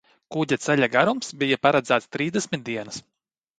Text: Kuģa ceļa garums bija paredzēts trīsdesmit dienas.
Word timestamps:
Kuģa 0.35 0.57
ceļa 0.63 0.89
garums 0.95 1.29
bija 1.43 1.61
paredzēts 1.67 2.11
trīsdesmit 2.17 2.67
dienas. 2.73 3.01